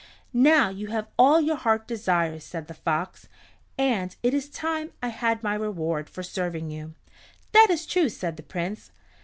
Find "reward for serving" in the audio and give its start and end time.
5.53-6.71